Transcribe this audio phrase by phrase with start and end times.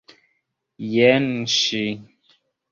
[0.95, 1.29] Jen
[1.59, 1.85] ŝi!